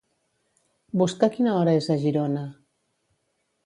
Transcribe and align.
Busca 1.03 1.31
quina 1.37 1.55
hora 1.59 1.77
és 1.83 1.93
a 1.97 2.01
Girona. 2.07 2.49